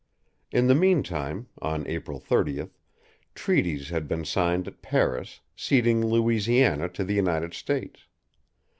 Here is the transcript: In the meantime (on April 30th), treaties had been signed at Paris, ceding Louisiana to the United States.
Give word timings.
In 0.51 0.65
the 0.65 0.73
meantime 0.73 1.45
(on 1.61 1.85
April 1.85 2.19
30th), 2.19 2.71
treaties 3.35 3.89
had 3.89 4.07
been 4.07 4.25
signed 4.25 4.67
at 4.67 4.81
Paris, 4.81 5.41
ceding 5.55 6.03
Louisiana 6.03 6.89
to 6.89 7.03
the 7.03 7.13
United 7.13 7.53
States. 7.53 8.07